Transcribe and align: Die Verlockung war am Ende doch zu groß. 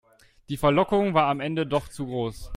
Die 0.49 0.57
Verlockung 0.57 1.13
war 1.13 1.27
am 1.27 1.39
Ende 1.39 1.67
doch 1.67 1.87
zu 1.87 2.07
groß. 2.07 2.49